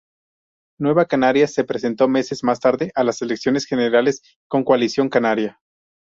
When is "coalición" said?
4.63-5.09